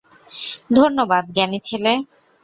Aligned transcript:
ধন্যবাদ, 0.77 1.23
জ্ঞানী 1.35 1.59
ছেলে। 1.67 1.93